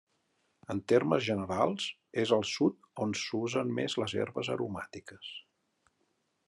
[0.73, 1.85] En termes generals,
[2.23, 5.33] és al Sud on s'usen més les herbes aromàtiques.